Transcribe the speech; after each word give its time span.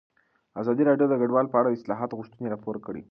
ازادي 0.61 0.83
راډیو 0.89 1.07
د 1.09 1.13
کډوال 1.21 1.47
په 1.49 1.57
اړه 1.59 1.69
د 1.69 1.75
اصلاحاتو 1.77 2.17
غوښتنې 2.19 2.47
راپور 2.53 2.75
کړې. 2.85 3.01